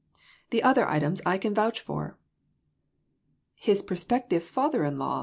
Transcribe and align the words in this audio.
The 0.49 0.63
other 0.63 0.87
items 0.89 1.21
I 1.27 1.37
can 1.37 1.53
vouch 1.53 1.79
for."" 1.79 2.17
His 3.53 3.83
prospective 3.83 4.41
father 4.41 4.83
in 4.83 4.97
law 4.97 5.19